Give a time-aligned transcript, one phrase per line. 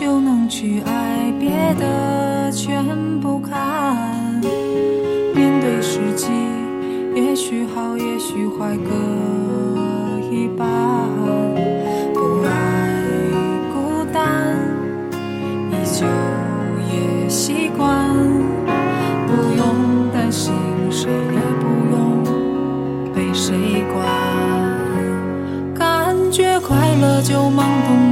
[0.00, 2.82] 就能去爱，别的全
[3.20, 4.40] 不看。
[5.34, 6.26] 面对世界，
[7.14, 8.94] 也许好，也许坏，各
[10.34, 10.66] 一半。
[12.14, 12.48] 不爱
[13.74, 14.56] 孤单，
[15.70, 16.06] 依旧
[16.88, 18.08] 也习惯。
[19.26, 20.54] 不用担心，
[20.90, 22.24] 谁也不用
[23.14, 24.02] 被谁管。
[25.74, 27.66] 感觉快乐就忙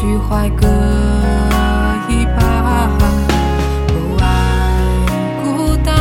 [0.00, 0.66] 许坏，各
[2.08, 2.40] 一半。
[3.86, 4.24] 不爱
[5.44, 5.92] 孤单，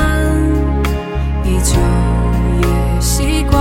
[1.43, 1.75] 依旧
[2.61, 3.59] 也习惯。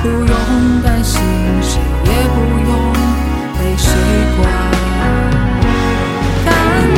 [0.00, 1.20] 不用担心，
[1.60, 2.72] 谁也不用
[3.58, 3.92] 被谁
[4.38, 4.48] 管。
[6.46, 6.48] 感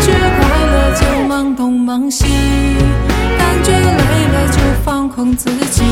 [0.00, 0.06] 觉
[0.38, 2.26] 快乐就忙东忙西，
[3.36, 5.82] 感觉累了就放空自己。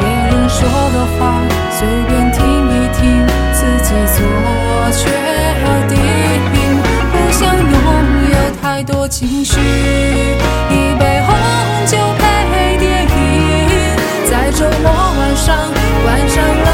[0.00, 1.42] 别人说的话
[1.72, 3.02] 随便听一听，
[3.52, 4.24] 自己做
[4.96, 5.04] 决
[5.88, 5.92] 定。
[7.12, 7.74] 不想拥
[8.30, 9.58] 有太多情绪，
[10.70, 11.28] 一杯红
[11.86, 13.08] 酒配电影，
[14.30, 15.46] 在周末晚上
[16.04, 16.73] 关上了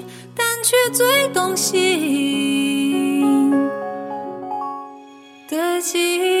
[0.71, 3.51] 却最动心
[5.49, 6.40] 的记忆。